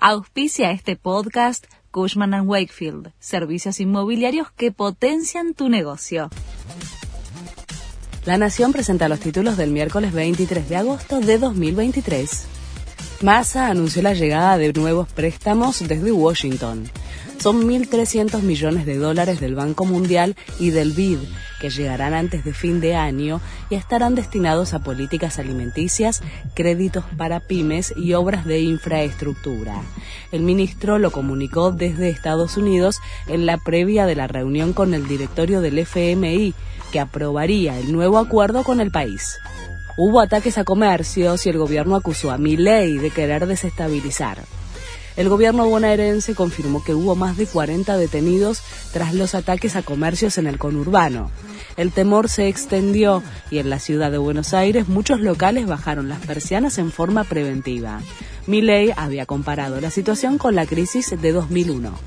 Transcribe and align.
Auspicia 0.00 0.70
este 0.70 0.94
podcast 0.94 1.66
Cushman⁇ 1.90 2.30
Wakefield, 2.46 3.10
servicios 3.18 3.80
inmobiliarios 3.80 4.52
que 4.52 4.70
potencian 4.70 5.54
tu 5.54 5.68
negocio. 5.68 6.30
La 8.24 8.38
Nación 8.38 8.72
presenta 8.72 9.08
los 9.08 9.18
títulos 9.18 9.56
del 9.56 9.72
miércoles 9.72 10.12
23 10.12 10.68
de 10.68 10.76
agosto 10.76 11.18
de 11.18 11.38
2023. 11.38 12.46
Massa 13.22 13.66
anunció 13.66 14.00
la 14.02 14.14
llegada 14.14 14.56
de 14.56 14.72
nuevos 14.72 15.12
préstamos 15.12 15.80
desde 15.80 16.12
Washington. 16.12 16.88
Son 17.38 17.68
1.300 17.68 18.42
millones 18.42 18.86
de 18.86 18.98
dólares 18.98 19.40
del 19.40 19.56
Banco 19.56 19.84
Mundial 19.84 20.36
y 20.60 20.70
del 20.70 20.92
BID, 20.92 21.18
que 21.60 21.70
llegarán 21.70 22.14
antes 22.14 22.44
de 22.44 22.52
fin 22.52 22.80
de 22.80 22.94
año 22.96 23.40
y 23.70 23.74
estarán 23.74 24.14
destinados 24.14 24.74
a 24.74 24.80
políticas 24.80 25.38
alimenticias, 25.38 26.22
créditos 26.54 27.04
para 27.16 27.40
pymes 27.40 27.92
y 27.96 28.14
obras 28.14 28.44
de 28.44 28.60
infraestructura. 28.60 29.82
El 30.32 30.42
ministro 30.42 30.98
lo 30.98 31.10
comunicó 31.10 31.72
desde 31.72 32.10
Estados 32.10 32.56
Unidos 32.56 33.00
en 33.26 33.46
la 33.46 33.58
previa 33.58 34.06
de 34.06 34.16
la 34.16 34.26
reunión 34.26 34.72
con 34.72 34.94
el 34.94 35.06
directorio 35.08 35.60
del 35.60 35.78
FMI, 35.78 36.54
que 36.92 37.00
aprobaría 37.00 37.78
el 37.78 37.92
nuevo 37.92 38.18
acuerdo 38.18 38.64
con 38.64 38.80
el 38.80 38.90
país. 38.90 39.38
Hubo 39.96 40.20
ataques 40.20 40.58
a 40.58 40.64
comercios 40.64 41.44
y 41.44 41.48
el 41.48 41.58
gobierno 41.58 41.96
acusó 41.96 42.30
a 42.30 42.38
Milei 42.38 42.98
de 42.98 43.10
querer 43.10 43.46
desestabilizar. 43.46 44.38
El 45.18 45.28
gobierno 45.28 45.68
bonaerense 45.68 46.36
confirmó 46.36 46.84
que 46.84 46.94
hubo 46.94 47.16
más 47.16 47.36
de 47.36 47.48
40 47.48 47.96
detenidos 47.96 48.62
tras 48.92 49.14
los 49.14 49.34
ataques 49.34 49.74
a 49.74 49.82
comercios 49.82 50.38
en 50.38 50.46
el 50.46 50.58
conurbano. 50.58 51.32
El 51.76 51.90
temor 51.90 52.28
se 52.28 52.46
extendió 52.46 53.24
y 53.50 53.58
en 53.58 53.68
la 53.68 53.80
ciudad 53.80 54.12
de 54.12 54.18
Buenos 54.18 54.54
Aires 54.54 54.86
muchos 54.86 55.18
locales 55.18 55.66
bajaron 55.66 56.08
las 56.08 56.24
persianas 56.24 56.78
en 56.78 56.92
forma 56.92 57.24
preventiva. 57.24 58.00
Milei 58.46 58.92
había 58.96 59.26
comparado 59.26 59.80
la 59.80 59.90
situación 59.90 60.38
con 60.38 60.54
la 60.54 60.66
crisis 60.66 61.10
de 61.20 61.32
2001. 61.32 61.98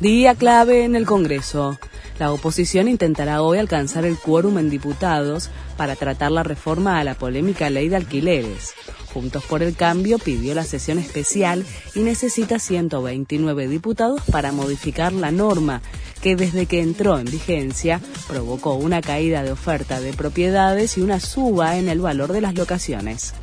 Día 0.00 0.34
clave 0.34 0.84
en 0.84 0.96
el 0.96 1.04
Congreso. 1.04 1.78
La 2.18 2.32
oposición 2.32 2.88
intentará 2.88 3.42
hoy 3.42 3.58
alcanzar 3.58 4.06
el 4.06 4.16
quórum 4.16 4.56
en 4.56 4.70
diputados 4.70 5.50
para 5.76 5.94
tratar 5.94 6.32
la 6.32 6.42
reforma 6.42 6.98
a 6.98 7.04
la 7.04 7.14
polémica 7.14 7.68
ley 7.68 7.90
de 7.90 7.96
alquileres. 7.96 8.72
Juntos 9.12 9.44
por 9.44 9.62
el 9.62 9.76
Cambio 9.76 10.18
pidió 10.18 10.54
la 10.54 10.64
sesión 10.64 10.98
especial 10.98 11.66
y 11.94 12.00
necesita 12.00 12.58
129 12.58 13.68
diputados 13.68 14.22
para 14.32 14.52
modificar 14.52 15.12
la 15.12 15.32
norma 15.32 15.82
que 16.22 16.34
desde 16.34 16.64
que 16.64 16.80
entró 16.80 17.18
en 17.18 17.26
vigencia 17.26 18.00
provocó 18.26 18.76
una 18.76 19.02
caída 19.02 19.42
de 19.42 19.52
oferta 19.52 20.00
de 20.00 20.14
propiedades 20.14 20.96
y 20.96 21.02
una 21.02 21.20
suba 21.20 21.76
en 21.76 21.90
el 21.90 22.00
valor 22.00 22.32
de 22.32 22.40
las 22.40 22.54
locaciones. 22.54 23.34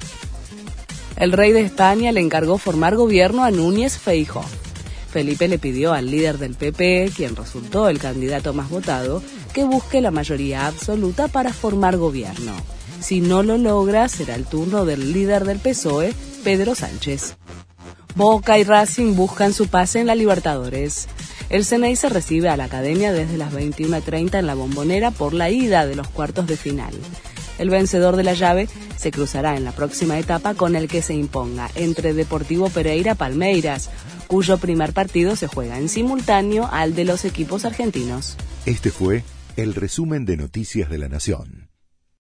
El 1.17 1.33
rey 1.33 1.52
de 1.52 1.61
España 1.61 2.11
le 2.11 2.21
encargó 2.21 2.58
formar 2.58 2.95
gobierno 2.95 3.44
a 3.44 3.52
Núñez 3.52 3.99
Feijo. 3.99 4.44
Felipe 5.09 5.47
le 5.47 5.58
pidió 5.58 5.94
al 5.94 6.11
líder 6.11 6.38
del 6.38 6.55
PP, 6.55 7.11
quien 7.16 7.36
resultó 7.36 7.89
el 7.89 8.00
candidato 8.00 8.53
más 8.53 8.69
votado, 8.69 9.23
que 9.53 9.64
busque 9.64 10.02
la 10.02 10.11
mayoría 10.11 10.67
absoluta 10.67 11.27
para 11.27 11.53
formar 11.53 11.97
gobierno. 11.97 12.53
Si 12.99 13.22
no 13.22 13.44
lo 13.44 13.58
logra, 13.58 14.09
será 14.09 14.36
el 14.36 14.45
turno 14.45 14.86
del 14.86 15.14
líder 15.14 15.45
del 15.45 15.59
PSOE, 15.59 16.14
Pedro 16.44 16.75
Sánchez. 16.75 17.38
Boca 18.16 18.58
y 18.58 18.64
Racing 18.64 19.16
buscan 19.16 19.53
su 19.53 19.67
pase 19.67 19.99
en 19.99 20.08
la 20.08 20.16
Libertadores. 20.16 21.08
El 21.49 21.66
CNI 21.66 21.95
se 21.95 22.09
recibe 22.09 22.49
a 22.49 22.58
la 22.58 22.66
academia 22.66 23.14
desde 23.14 23.38
las 23.38 23.53
21.30 23.53 24.39
en 24.39 24.47
la 24.47 24.55
bombonera 24.55 25.11
por 25.11 25.33
la 25.33 25.49
ida 25.49 25.86
de 25.86 25.95
los 25.95 26.08
cuartos 26.09 26.47
de 26.47 26.58
final. 26.58 26.94
El 27.59 27.69
vencedor 27.69 28.16
de 28.16 28.23
la 28.23 28.33
llave 28.33 28.67
se 28.97 29.11
cruzará 29.11 29.55
en 29.55 29.64
la 29.64 29.71
próxima 29.71 30.17
etapa 30.19 30.55
con 30.55 30.75
el 30.75 30.88
que 30.88 31.02
se 31.02 31.14
imponga 31.14 31.69
entre 31.75 32.14
Deportivo 32.14 32.69
Pereira 32.69 33.16
Palmeiras, 33.16 33.89
cuyo 34.28 34.58
primer 34.58 34.94
partido 34.94 35.36
se 35.36 35.47
juega 35.47 35.78
en 35.78 35.89
simultáneo 35.89 36.70
al 36.72 36.95
de 36.95 37.06
los 37.06 37.25
equipos 37.25 37.66
argentinos. 37.66 38.38
Este 38.66 38.92
fue 38.92 39.23
el 39.56 39.73
resumen 39.73 40.25
de 40.25 40.38
Noticias 40.38 40.89
de 40.89 40.97
la 40.97 41.09
Nación. 41.09 41.67